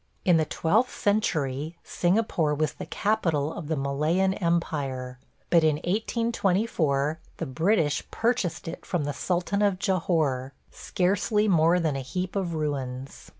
In 0.25 0.37
the 0.37 0.45
twelfth 0.45 0.95
century 0.97 1.77
Singapore 1.83 2.55
was 2.55 2.73
the 2.73 2.87
capital 2.87 3.53
of 3.53 3.67
the 3.67 3.75
Malayan 3.75 4.33
empire, 4.33 5.19
but 5.51 5.63
in 5.63 5.75
1824 5.75 7.19
the 7.37 7.45
British 7.45 8.09
purchased 8.09 8.67
it 8.67 8.83
from 8.83 9.03
the 9.03 9.13
sultan 9.13 9.61
of 9.61 9.77
Jahore, 9.77 10.53
scarcely 10.71 11.47
more 11.47 11.79
than 11.79 11.95
a 11.95 12.01
heap 12.01 12.35
of 12.35 12.55
ruins. 12.55 13.29